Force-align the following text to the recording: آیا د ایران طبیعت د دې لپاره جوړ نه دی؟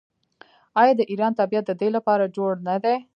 آیا 0.81 0.93
د 0.97 1.01
ایران 1.11 1.31
طبیعت 1.39 1.65
د 1.67 1.71
دې 1.81 1.89
لپاره 1.95 2.31
جوړ 2.35 2.51
نه 2.67 2.75
دی؟ 2.83 2.95